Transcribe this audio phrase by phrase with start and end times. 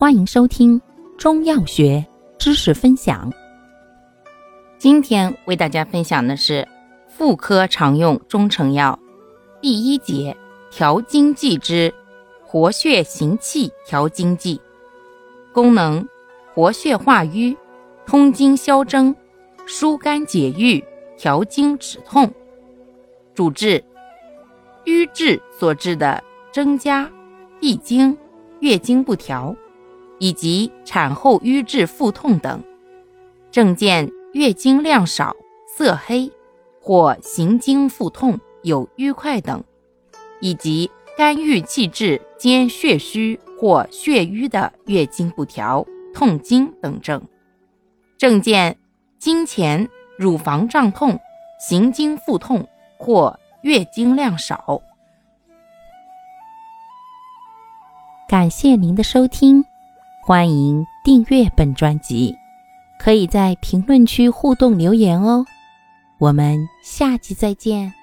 [0.00, 0.80] 欢迎收听
[1.18, 2.06] 中药学
[2.38, 3.28] 知识分享。
[4.78, 6.64] 今天为大家分享的是
[7.08, 8.96] 妇科常用中成药
[9.60, 10.36] 第一节
[10.70, 11.92] 调经剂之
[12.44, 14.60] 活血行气调经剂，
[15.52, 16.08] 功能
[16.54, 17.56] 活血化瘀、
[18.06, 19.12] 通经消征、
[19.66, 20.80] 疏肝解郁、
[21.16, 22.32] 调经止痛。
[23.34, 23.82] 主治
[24.84, 26.22] 瘀滞所致的
[26.52, 27.10] 增加。
[27.58, 28.16] 闭经、
[28.60, 29.52] 月经不调，
[30.18, 32.62] 以及产后瘀滞腹痛等。
[33.50, 35.34] 症见，月经量少、
[35.66, 36.30] 色黑，
[36.80, 39.62] 或行经腹痛、有瘀块等，
[40.40, 47.22] 以及肝郁气滞兼血虚或血瘀的月经不调、痛经等症。
[48.16, 48.76] 症见，
[49.18, 51.18] 经前乳房胀痛、
[51.58, 54.80] 行经腹痛或月经量少。
[58.28, 59.64] 感谢您的收听，
[60.28, 62.36] 欢迎订阅本专辑，
[62.98, 65.42] 可以在评论区互动留言哦。
[66.18, 67.94] 我们下集再见。